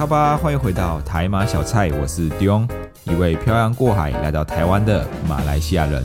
[0.00, 2.66] 卡巴，欢迎回到台马小菜，我是 Dion，
[3.04, 6.02] 一位漂洋过海来到台湾的马来西亚人。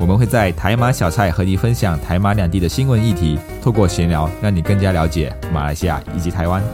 [0.00, 6.64] 我们会在台马小菜和你分享台马两地的新闻议题，透过闲聊，让你更加了解马来西亚以及台湾。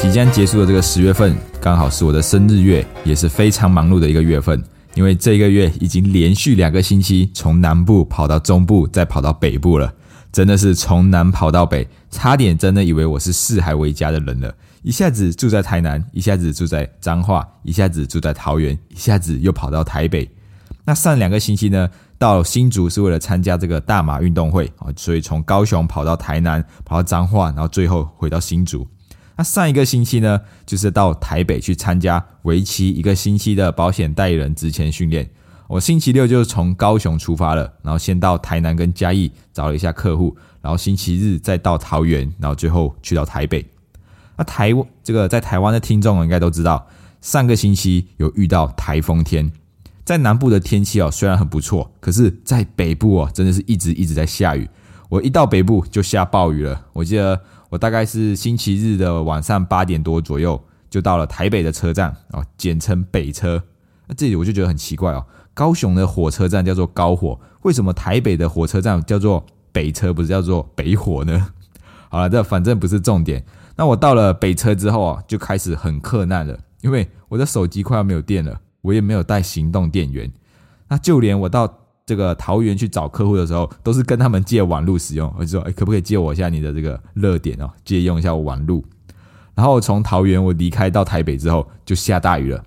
[0.00, 4.60] 即将结束的这个十月份，刚好是我的生日月，也是非常忙碌的一个月份。
[4.94, 9.92] 因为这个月已经连续两个星期从南部跑到中部，再跑到北部了，
[10.36, 14.54] 真的是从南跑到北，差点真的以为我是四海为家的人了。
[14.82, 20.30] 一下子住在台南，一下子住在彰化，一下子住在桃园，一下子又跑到台北。
[20.84, 28.86] 那上两个星期呢，到新竹是为了参加这个大马运动会啊，所以从高雄跑到台南，跑到彰化，然后最后回到新竹。
[29.38, 35.26] 那上一个星期呢，就是到台北去参加为期一个星期的保险代理人职前训练。
[35.68, 43.64] 我星期六就是从高雄出发了，然后先到台南跟嘉义找了一下客户，然后星期日再到桃园，然后最后去到台北。
[44.36, 44.70] 那台
[45.02, 46.86] 这个在台湾的听众应该都知道，
[47.20, 49.50] 上个星期有遇到台风天，
[50.04, 54.68] 在南部的天气哦虽然很不错，可是在北部哦真的是一直一直在下雨。
[55.08, 57.40] 我一到北部就下暴雨了，我记得。
[57.68, 60.58] 我大概是星期日的晚上八点多左右
[60.88, 63.60] 就到了台北的车站哦，简称北车。
[64.06, 65.26] 那这里我就觉得很奇怪哦，
[65.56, 71.48] 高雄的火车站叫做高火，为什么台北的火车站叫做北车，不是叫做北火呢？
[72.10, 73.42] 好了，这反正不是重点。
[73.74, 80.30] 那我到了北车之后啊，就开始很困难了，因为我的手机快要没有电了，我也没有带行动电源。
[80.88, 81.66] 那就连我到
[82.04, 85.34] 这个桃园去找客户的时候，都是跟他们借网路使用。
[85.38, 88.84] 我就说，哎，可不可以借我一下你的这个热点哦，借用一下我网路。
[89.54, 92.62] 然后从桃园我离开到台北之后，就下大雨了。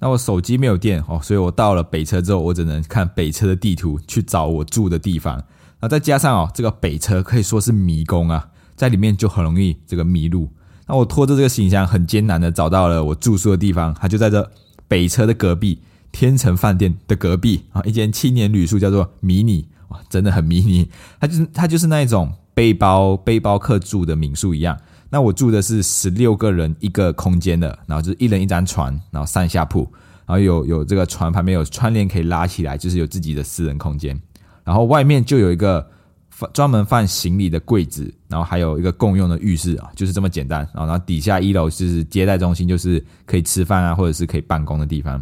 [0.00, 5.40] 那我手机没有电哦，所以我到了北车之后，我只能看北车的地图去找我住的地方。
[5.80, 10.48] 那再加上哦，这个北车可以说是迷宫啊，在里面就很容易这个迷路。
[10.86, 14.50] 那我拖着这个行李箱，很艰难的找到了我住宿的地方，它就在这
[14.88, 15.80] 北车的隔壁。
[16.12, 20.90] 天成饭店的隔壁啊，一间青年旅宿叫做迷你，哇，真的很迷你。
[21.20, 24.76] 它就是它就是那一种背包背包客住的民宿一样。
[25.10, 29.80] 那我住的是十六个人一个空间的，然后就是一人一张床，然后上下铺，
[30.24, 34.18] 然后有有这个床旁边有窗帘可以拉起来，就是有自己的私人空间。
[34.62, 35.84] 然后外面就有一个
[36.28, 40.60] 放专门放行李的柜子，然后还有一个共用的浴室啊，就是这么简单。
[40.72, 45.20] 然后然后底下一楼就是接待中心，就是可以吃饭啊，或者是可以办公的地方。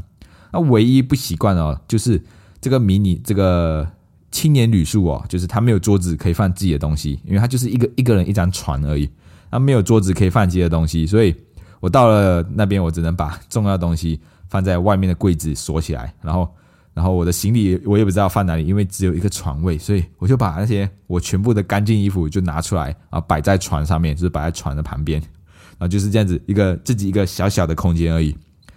[0.53, 2.23] 那唯一不习惯哦，就是
[2.61, 3.89] 这个迷你这个
[4.31, 9.09] 青年旅宿哦，就是它没有桌子可以放自己的东西，因为它就是一个一个人一张床而已，
[9.51, 11.35] 它没有桌子可以放自己的东西，所以
[11.81, 16.49] 我到了那边，我只能把重要东西放在外面的柜子锁起来，然后
[16.95, 25.21] 然后我的行李我也不知道放哪里，因为只有一个床位，所以我就把那些我全部的干净衣服就拿出来啊，摆在床上面，就是摆在床的旁边，
[25.79, 28.37] 然后就是这样子一个自己一个小小的空间而已。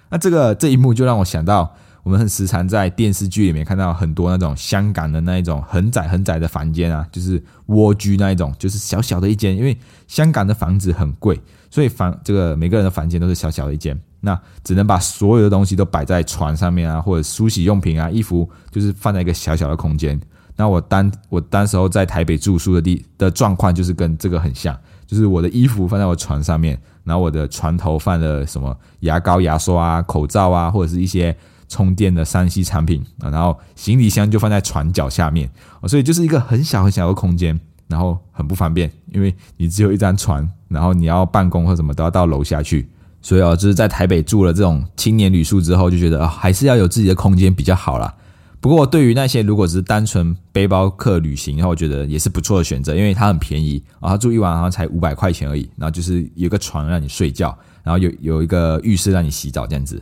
[0.09, 9.55] 那这个这一幕就让我想到，我们很时常在电视剧里面看到很多那种香港的那一种很窄很窄的房间啊，就是蜗居那一种，就是小小的一间。
[9.55, 11.39] 因为香港的房子很贵，
[11.69, 20.19] 所以房这个每个人的房间都是小小的一间，那只能把所有的东西都摆在床上面啊，或者梳洗用品啊、衣服，就是放在一个小小的空间。
[20.55, 26.79] 那我当我当时候在台北住宿的地的状况，就是跟这个很像，就是我的衣服放在我床上面。
[27.03, 31.35] 然后我的床头放了什么牙膏、牙刷啊、口罩啊，或者是一些
[31.71, 33.31] 充电的三 C 产品啊。
[33.31, 35.49] 然后行李箱就放在床脚下面，
[35.87, 37.57] 所以就是一个很小很小的空间，
[37.87, 42.89] 然后很不方便，因为你只有一张床，然后你要办公或什么都要到楼下去。
[43.21, 48.13] 所以啊，就是在台北住了这种青年旅宿之后，就觉得啊，还是要有自己的空间比较好啦。
[48.59, 60.01] 不过，对于那些如果只是单纯背包客旅行，然后我觉得也是不错的选择，因为它很便宜，啊，它住一晚好像才五百块钱而已，然后就是有个床让你睡觉，然后有有一个浴室让你洗澡这样子。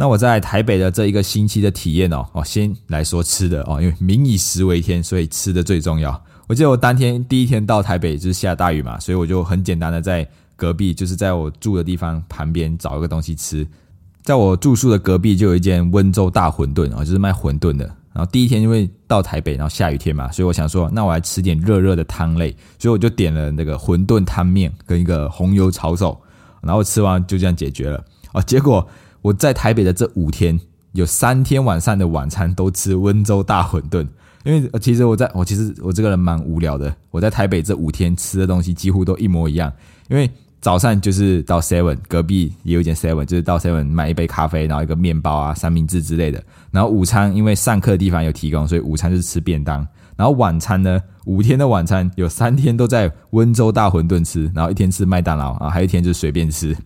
[0.00, 6.24] 那我在台北的这一个星期的体验哦，哦，先来说吃的哦，因为民以食为天，所以吃的最重要。
[6.46, 10.24] 我记得我当天第一天到台北就是下大雨嘛，所以我就很简单的在
[10.54, 13.66] 隔壁，就是在我住的地方旁边找一个东西吃。
[14.22, 17.92] 在我住宿的隔壁就有一间温州大馄饨啊，就是卖馄饨的。
[18.12, 26.20] 然然后第一天因为到台北，然后下雨天嘛，所以我想说，那我来吃点热热的汤类，所以我就点了那个馄饨汤面跟一个红油炒手，
[26.60, 28.04] 然后吃完就这样解决了。
[28.32, 28.84] 哦，结果
[29.22, 30.58] 我在台北的这五天，
[30.92, 34.06] 有三天晚上的晚餐都吃温州大馄饨。
[34.44, 39.70] 因为其实我在我其实我这个人蛮无聊的，我在台北这五天吃的东西几乎都一模一样。
[40.08, 40.30] 因为
[40.60, 46.42] 早上就是到 Seven 隔壁也有一间 Seven，就是到 Seven 买一杯咖啡，然后一个面包啊、三明治之类的。
[46.70, 49.86] 然后午餐因为上课的地方有提供，所以午餐就是吃便当。
[50.16, 56.76] 然后晚餐呢，五天的晚餐有三天都在温州大馄饨吃，然后一天吃麦当劳啊，还有一天就随便吃。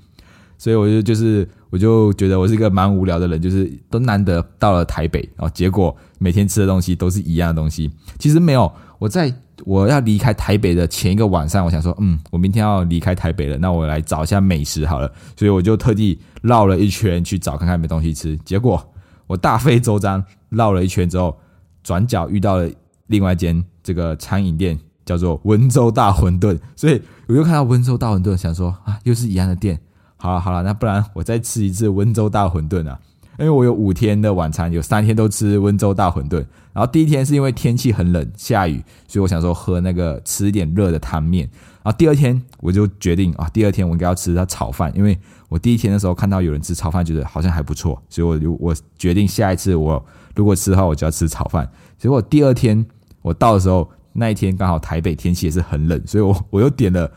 [0.58, 7.90] 所以我就就是，我就觉得我是一个蛮无聊的人，就是都难得到了台北，然后结果每天吃的东西都是一样的东西。
[8.18, 9.32] 其实没有，我在
[9.64, 15.10] 我要离开台北的前一个晚上，我想说，嗯，我明天要离开台北了，那我来找一下美食好了。
[15.34, 18.36] 所以我就特地绕了一圈去找看看有没东西吃。
[18.44, 18.86] 结果
[19.26, 21.34] 我大费周章绕了一圈之后，
[21.82, 22.68] 转角遇到了
[23.06, 26.58] 另外一间这个餐饮店，叫做温州大馄饨。
[26.76, 29.80] 所以我又看到温州大馄饨，想说啊，又是一样的店。
[30.22, 32.96] 好了好了，那不然我再吃一次温州大馄饨啊！
[33.40, 36.36] 因为我有五天的晚餐，有三天都吃温州大馄饨。
[36.72, 41.50] 然后第一天是因为天气很冷，下雨，所以我想说喝那个吃一点热的汤面。
[41.82, 50.00] 然后第二天我就决定啊，第二天我应该要吃它炒饭，因为我第一天的时候看到有人吃炒饭，觉得好像还不错，所以我就我决定下一次我
[50.36, 51.68] 如果吃的话，我就要吃炒饭。
[51.98, 52.86] 结果第二天
[53.22, 57.10] 我到的时候，那一天刚好台北天气也是很冷，所以我我又点了。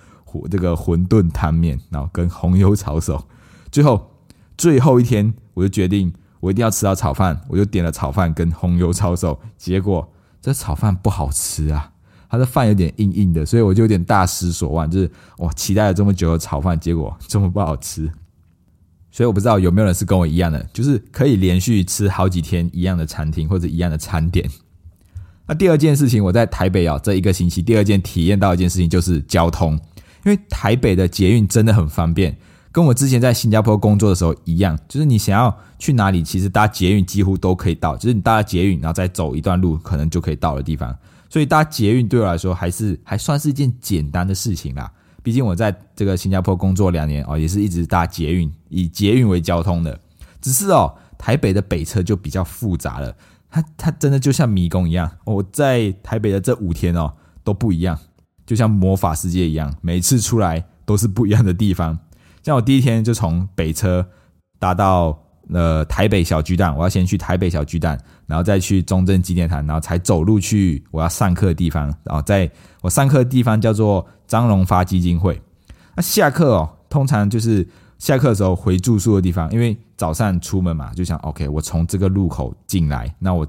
[0.49, 3.27] 这个馄饨汤面，然后跟红油炒手，
[3.71, 4.11] 最后
[4.57, 9.39] 最后一天，我就决定我一定要吃到炒饭，我就点了炒饭跟红油炒手。
[9.57, 10.07] 结果
[10.41, 11.91] 这炒饭不好吃啊，
[12.29, 14.89] 它的饭有点硬硬的，所以我就有点大失所望。
[14.89, 18.11] 就是我期待了这么久的炒饭，结果这么不好吃。
[19.11, 24.49] 所以我不知道有没有人是跟我一样的，就是可以连续吃好几天一样的餐厅或者一样的餐点。
[25.47, 29.79] 那第二件事情，我在台北啊这一个星期，第二件体验到一件事情就是交通。
[30.25, 32.35] 因为台北的捷运真的很方便，
[32.71, 40.93] 跟我之前在新加坡工作的时候一样，就是你想要去哪里，其实搭捷运几乎都可以到，就是你搭捷运，然后再走一段路，可能就可以到的地方。
[41.29, 44.91] 所以搭捷运对我来说还是还算是一件简单的事情啦。
[45.21, 49.99] 毕竟我在这个新加坡工作两年哦，也是一直搭捷运，以捷运为交通的。
[50.41, 53.15] 只是哦，台北的北车就比较复杂了，
[53.49, 55.11] 它它真的就像迷宫一样。
[55.23, 57.13] 我在台北的这五天哦
[57.43, 57.97] 都不一样。
[58.45, 61.97] 就像魔法世界一样，每次出来都是不一样的地方。
[62.43, 64.07] 像我第一天就从北车
[64.59, 65.17] 搭到
[65.51, 71.85] 呃台北小巨蛋，我要先去台北小巨蛋，然后再去中正纪念堂，然后才走路去我要上课的地方。
[72.03, 72.49] 然后在
[72.81, 75.41] 我上课的地方叫做张荣发基金会。
[75.95, 77.67] 那下课哦，通常就是
[77.97, 83.47] 下课的时候回住宿的地方，因为早上出门嘛，就想 OK，我从这个路口进来，那我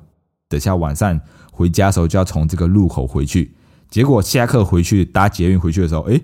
[0.49, 1.20] 等下晚上
[1.52, 3.54] 回家的时候就要从这个路口回去。
[3.88, 6.20] 结果下课回去搭捷运回去的时候，哎，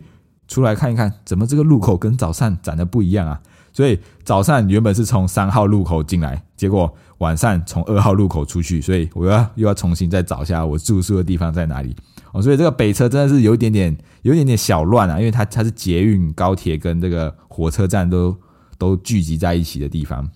[0.49, 3.41] 出来看一看，怎么这个路口跟早上长得不一样啊？
[3.73, 11.97] 所以早上原本是从三号路口进来，结果晚上从二号路口出去，所以我要又要重新再找一下我住宿的地方在哪里
[12.32, 12.43] 哦。
[12.43, 18.37] 所以这个北车真的是有一点点，有一点点小乱啊，因为它它是捷运、高铁跟这个火车站都
[18.76, 20.29] 都聚集在一起的地方。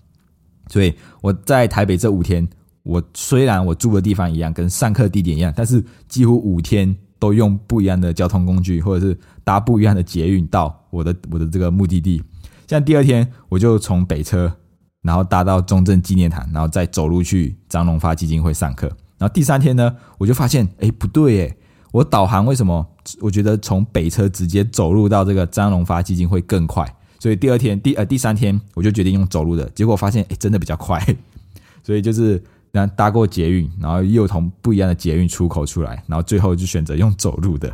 [0.69, 2.47] 所以我在台北这五天，
[2.81, 6.97] 我虽然我住的地方一样，跟上课地点一样，但是几乎五天。
[7.19, 12.21] 都用不一样的交通工具，或者是搭不一样的捷运到我的我的这个目的地。
[12.67, 14.51] 像第二天，我就从北车，
[15.01, 18.87] 然后搭到中正纪念堂，然后再走路去张荣发基金会上课。
[19.17, 21.57] 然后第三天呢，我就发现，哎，不对，哎，
[21.91, 22.85] 我导航为什么？
[23.21, 26.95] 我觉得从北车直接走路到这个张荣发基金会更快。
[27.19, 29.69] 所以第二天，第呃第三天，我就决定用走路的。
[29.69, 31.03] 结果发现，哎，真的比较快。
[31.83, 32.43] 所以就是。
[32.85, 37.73] 搭过捷运，然后又从不一样的捷运出口出来，然后最后就选择用走路的。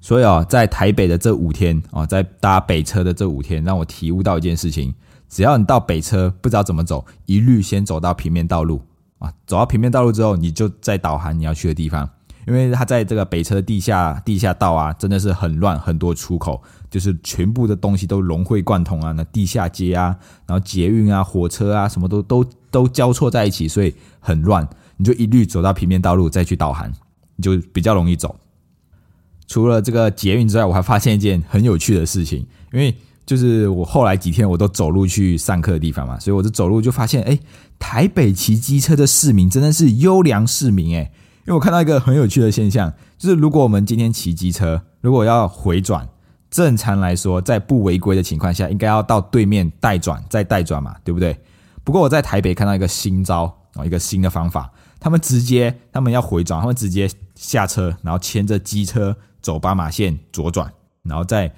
[0.00, 4.94] 所以啊，在台北的这五天啊，在搭北车的这五天，让我体悟到一件事情：
[5.28, 8.82] 只要你到北车不知道怎么走，一律先走到平面道路
[9.18, 9.32] 啊。
[9.46, 12.08] 走到平面道路之后，你就再导航你要去的地方。
[12.46, 19.12] 因为它在这个北车地下地下道啊，真的是很乱，很多出口，就是全部的东西都融会贯通啊。
[19.12, 20.16] 那地下街啊，
[20.46, 24.68] 然后捷运啊、火车啊，什么都都都交错在一起，所以很乱。
[24.96, 26.90] 你就一律走到平面道路再去导航，
[27.36, 28.34] 你就比较容易走。
[29.46, 32.94] 除了这个捷运之外，我还发现一件很有趣的事情，因为
[33.24, 37.38] 就是我后来几天我都走路去上课的地方嘛，所以我就走路就发现，哎，
[37.78, 41.10] 台北骑机车的市民真的是优良市民，哎。
[41.46, 46.06] 因为我看到一个很有趣的现象，就是如果我们今天骑机车，如果要回转，
[46.50, 51.34] 正常来说，在不违规的情况下，应该要到对面待转再待转嘛，对不对？
[51.88, 60.70] 不过我在台北看到一个新招啊，一个新的方法，他们直接他们要回转，他们直接下车，然后牵着机车走斑马线左转，
[61.04, 61.50] 然后再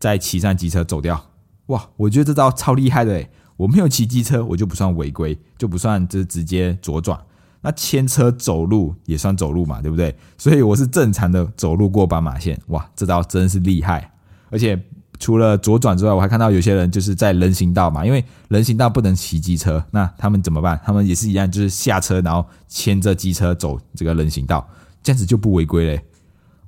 [0.00, 1.26] 再骑上机车走掉。
[1.66, 3.30] 哇，我觉得这招超厉害的诶！
[3.56, 7.16] 我没有骑机车，我就不算违规，就不算就是直接左转。
[7.60, 10.12] 那牵车走路也算走路嘛，对不对？
[10.36, 12.60] 所以我是正常的走路过斑马线。
[12.70, 14.12] 哇，这招真是厉害！
[14.50, 14.76] 而且
[15.18, 20.80] 除了左转之外，我还看到有些人就是在人行道嘛，因为人行道不能骑机车，那他们怎么办？
[20.84, 24.66] 他们也是一样，就是下车然后牵着机车走这个人行道，
[25.02, 26.04] 这样子就不违规嘞。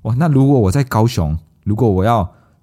[0.02, 2.20] 哇，那如果我在高雄，如果我要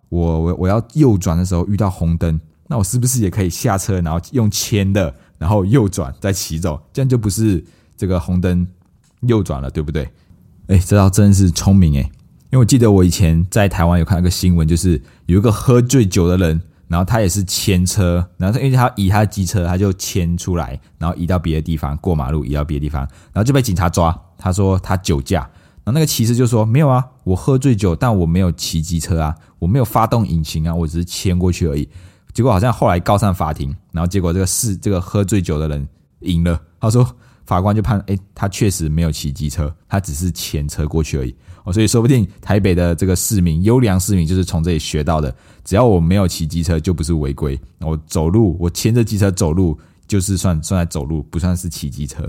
[0.09, 6.81] 我我我要右转的时候遇到红灯，那我是不是也可以下车，然后用牵的，然后右转再骑走？
[6.93, 7.63] 这样就不是
[7.95, 8.65] 这个红灯
[9.21, 10.09] 右转了，对不对？
[10.67, 12.11] 哎，这招真是聪明哎。
[12.55, 23.01] 因为我记得我以前在台湾有看到一个新闻，就是有一个喝醉酒的人，然后他也是牵车，然后他因为他移他的机车，他就牵出来，然后移到别的地方过马路，移到别的地方，
[23.33, 24.17] 然后就被警察抓。
[24.37, 25.41] 他说他酒驾，
[25.83, 31.89] 然后那个骑士就说没有啊，我喝醉酒，但我没有骑机车啊，我没有发动引擎啊，我只是牵过去而已。
[32.33, 35.85] 结果好像后来告上法庭，然后结果这个是这个喝醉酒的人
[36.21, 36.57] 赢了。
[36.79, 37.05] 他说
[37.45, 41.35] 法官就判，哎，他确实没有骑机车，他只是牵车过去而已。
[41.63, 45.33] 哦，所以说不定台北的这个市民优良市民就是从这里学到的。
[45.63, 47.59] 只要我没有骑机车，就不是违规。
[47.79, 52.23] 我走路，我牵着机车走路，就是算算在走路，不算是骑机车。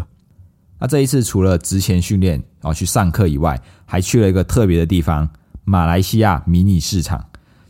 [0.78, 5.28] 那这一次除了之前训练，然后去上课以外，还去了一个特别的地方——
[5.64, 7.24] 马来西亚迷你市场。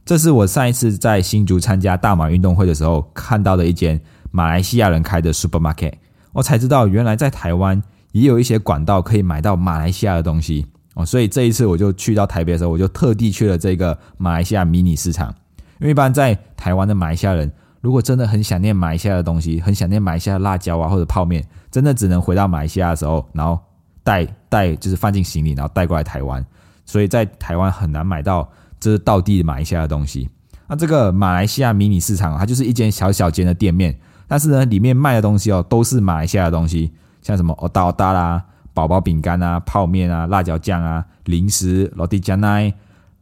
[0.05, 4.00] 这是我上一次在新竹参加大马运动会的时候看到的一间
[4.31, 5.95] 马来西亚人开的 supermarket。
[6.37, 10.66] 我才知道，原来在台湾也有一些管道可以买到马来西亚的东西。
[10.95, 15.35] 哦，所以这一次我就去到台北的时候，我就特地去了这个马来西亚迷你市场。
[15.81, 17.50] 因为一般在台湾的马来西亚人，
[17.81, 23.59] 如果真的很想念马来西亚的东西，很想念马来西亚辣椒啊或者泡面，真的只能回到马来西亚的时候，然后
[24.02, 26.45] 带带就是放进行李，然后带过来台湾。
[26.85, 28.47] 所以在台湾很难买到
[28.78, 30.28] 这是到地马来西亚的东西。
[30.69, 36.92] 那这个马来西亚迷你市场，它就是一间小小间的店面，但是呢，里面卖的东西哦，都是马来西亚的东西，
[37.23, 38.42] 像什么哦达哦达啦。
[38.75, 42.71] 宝宝饼干啊，泡面啊，辣椒酱啊，零食，罗蒂加奈，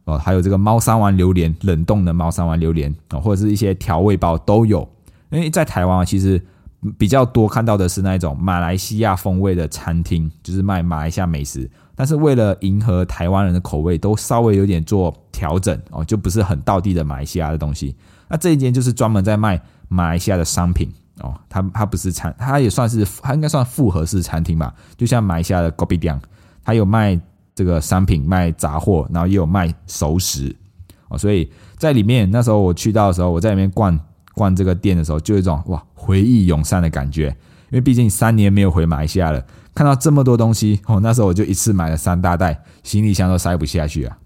[0.03, 4.85] 哦，还有这个猫山王榴莲，冷冻的猫山王榴莲啊，或者是一些调味包都有。
[5.29, 6.43] 因为在台湾啊，其实
[6.97, 11.71] 比较多看到的是那一种马来西亚风味的餐厅，就是卖马来西亚美食。
[11.95, 17.95] 但是为了迎合台湾人的口味，都稍微有点做调整哦，就不是很道地的马来西亚的东西。
[18.27, 19.61] 那这一间就是专门在卖
[19.95, 20.91] 马来西亚的商品。
[21.21, 24.75] 哦，它它不是餐，它也算是，它应该算复合式餐厅吧。
[24.97, 26.21] 就像马来西亚的 g o b i d a n
[26.61, 27.17] 它有卖
[27.55, 30.53] 这个商品，卖杂货，然后也有卖熟食。
[31.07, 33.97] 哦，所以在里面那时候我去到的时候，我在里面逛
[34.33, 37.27] 逛这个店的时候，就有一种哇回忆涌上的感觉。
[37.69, 39.41] 因为毕竟三年没有回马来西亚了，
[39.73, 44.17] 看到这么多东西，哦，那时候我就一次买了三大袋，行李箱都塞不下去啊。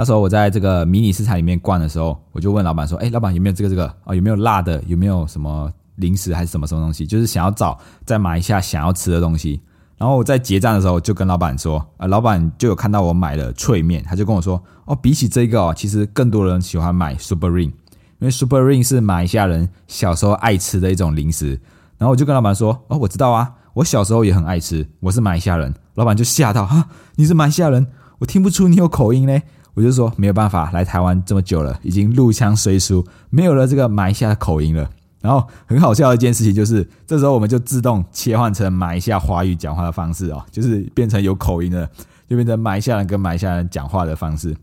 [0.00, 4.14] 那时候我在这个迷你市场里面逛的时候，我就问老板说：“哎，老板有没有这个这个哦？
[4.14, 4.82] 有没有辣的？
[4.86, 7.06] 有没有什么零食还是什么什么东西？
[7.06, 9.60] 就是想要找在马来西亚想要吃的东西。”
[9.98, 17.72] 然后我在结账的时候就跟老板说：“啊，老板就有看到我买了脆面，他就跟我说：‘哦，比起这个哦，其实更多人喜欢买 Super Ring，因
[18.20, 21.60] 为 Super Ring 是马来西亚人小时候爱吃的一种零食。’
[21.98, 27.86] 然后我就跟老板说：‘哦，我知道啊，我小时候也很爱吃，我是马来西亚人。’老板就吓到：‘哈，你是马来西亚人？
[28.20, 29.42] 我听不出你有口音嘞。’
[29.74, 34.88] 我就说没有办法，来台湾这么久了，已经入乡随俗，没有了这个马来西亚的口音了。
[35.20, 41.86] 然后很好笑的一件事情就是，这时候我们就自动切换成马来西亚华语讲话的方式哦，就是变成有口音的，
[42.26, 44.56] 就变成马来西亚人跟马来西亚人讲话的方式。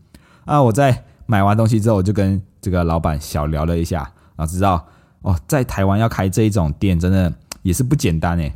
[0.44, 3.98] 啊，我在买完东西之后，我就跟这个老板小聊了一下，
[4.34, 4.84] 然后知道
[5.22, 8.52] 哦，在台湾要开这一种店，真的也是不简单诶。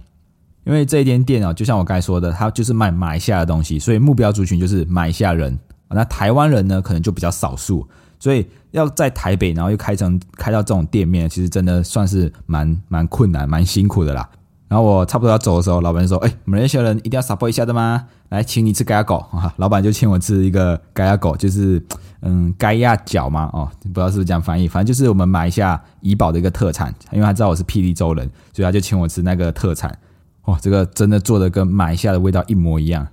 [0.65, 5.57] 因为这一间店哦，就像我刚才说的，它就是卖马来西亚的东西，所以目标族群就是马来西亚人。
[5.95, 7.87] 那台湾人呢，可能就比较少数，
[8.19, 14.29] 所以要在台北，然后又开成开到这种店面，其实真的算是蛮蛮困难、蛮辛苦的啦。
[14.69, 18.07] 然后我差不多要走的时候，老板说：“哎，马来西亚人一定要 support 一下的吗？
[18.31, 21.85] 来，请你吃盖亚狗啊！”老板就请我吃一个盖亚狗，就是
[22.23, 29.95] 嗯盖亚脚嘛，哦，不知道是不是这样翻译，反正就是我们买一下怡宝的一个特产，因为他知道我是霹雳州人，所以他就请我吃那个特产。
[30.47, 33.07] 哇，这个真的做的跟马来西亚的味道一模一样。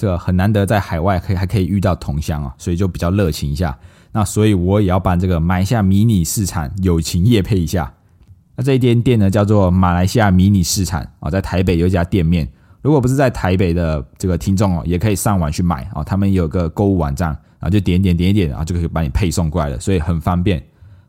[0.00, 3.78] 这个很难得在海外可以还可以遇到同乡啊，所以就比较热情一下。
[4.12, 7.92] 那所以我也要办这个买下迷你市场友情夜配一下。
[8.56, 12.48] 那这一间店呢叫做马来西亚迷你市场啊，在台北有一家店面。
[12.80, 16.02] 如果不是在台北的这个听众哦，也可以上网去买啊。
[16.02, 17.28] 他们有个购物网站，
[17.58, 20.62] 然后就点点点一点，然后就可以把你配送过来了，所以很方便。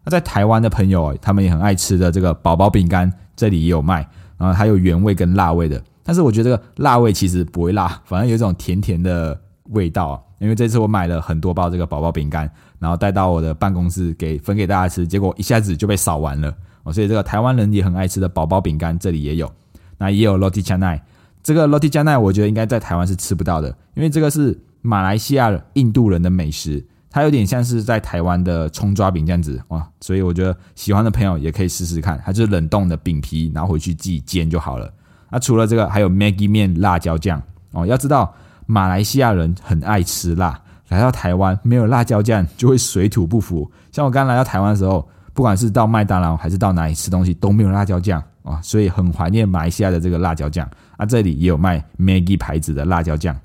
[0.03, 4.05] 那在台湾的朋友，他们也很爱吃的这个宝宝饼干，这里也有卖，
[4.37, 5.81] 然后还有原味跟辣味的。
[6.03, 9.39] 但是我觉得这个辣味其实不会辣，反而有一种甜甜的
[9.69, 10.23] 味道。
[10.39, 16.91] 因为这次我买了很多包这个宝宝饼干，然后带到我的办公室给分给大家吃，结果一下子就被扫完了哦。
[16.91, 19.51] 所以这个台湾人也很爱吃的宝宝饼干这里也有，
[19.99, 20.99] 那也有 Roti Canai。
[21.43, 29.87] 这个 Roti Canai 我觉得应该在台湾是吃不到的，因为这个是马来西亚印度人的美食，它有点像是在台湾的葱抓饼这样子哇。
[29.99, 34.91] 所以我觉得喜欢的朋友也可以试试看，它就是冷冻的饼皮，然后回去自己煎就好了。
[35.31, 38.31] 那除了这个，还有 Maggi 面辣椒酱哦，要知道。
[38.67, 40.57] 马来西亚人很爱吃辣，
[40.87, 43.69] 来到台湾没有辣椒酱就会水土不服。
[43.91, 51.05] 像我刚来到台湾的时候，不管是到麦当劳还是到哪里吃东西都没有辣椒酱啊，所以很怀念马来西亚的这个辣椒酱啊。
[51.05, 53.37] 这里也有卖 Maggi 牌子的辣椒酱，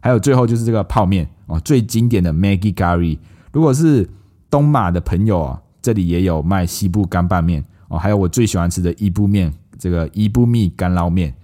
[0.00, 3.16] 还有最后就是这个泡面哦，最经典的 Maggi Curry。
[3.52, 4.06] 如果是
[4.50, 9.50] 东马的朋友啊，这里也有卖西部干拌面哦，还有我最喜欢吃的伊布面，
[9.84, 11.34] 这个伊布蜜干捞面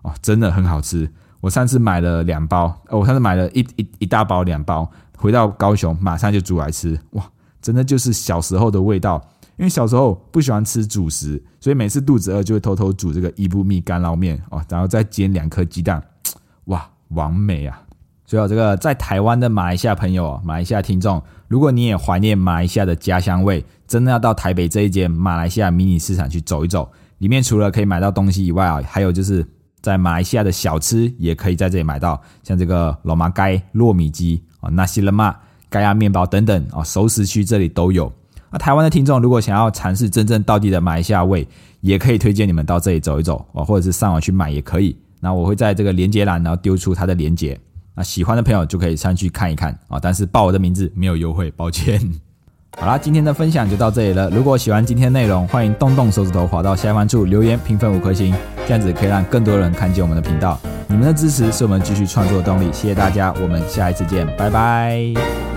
[0.00, 1.06] 哦，真的很好吃。
[1.42, 7.30] 我上次买了两包，哦我上次买了一一一大包两包，回到高雄马上就煮来吃，哇，
[7.60, 9.22] 真的就是小时候的味道。
[9.58, 16.02] 因为小时候不喜欢吃主食，所以每次肚子饿就会偷偷煮这个伊布蜜干捞面哦，然后再煎两颗鸡蛋，
[16.64, 17.82] 哇，完美啊！
[18.24, 29.46] 所以这个在台湾的马来西亚朋友、马来西亚听众，如果你也怀念马来西亚的家乡味，真的要到台北这一间马来西亚迷你市场去走一走，里面除了可以买到东西以外啊，还有就是。
[29.82, 35.34] 在马来西亚的小吃也可以在这里买到，像这个罗马盖糯米鸡啊、纳西勒玛
[35.70, 38.12] 盖亚面包等等啊，熟食区这里都有。
[38.50, 41.48] 那台湾的听众如果想要尝试真正到地的马来西亚味，
[41.80, 44.94] 也可以推荐你们到这里走一走啊，或者是上网去买也可以。
[45.18, 47.58] 那我会在这个连接栏然后丢出它的连接，
[47.94, 49.98] 那喜欢的朋友就可以上去看一看啊。
[49.98, 51.98] 但是报我的名字没有优惠，抱歉。
[52.80, 54.30] 好啦，今天的分享就到这里了。
[54.30, 58.34] 如果喜欢今天内容，欢迎动动手指头滑到下方处留言评分五颗星，
[58.66, 60.58] 这样子可以让更多人看见我们的频道。
[60.86, 65.49] 你们的支持是我们继续创作的动力，谢谢大家，我们下一次见，拜拜。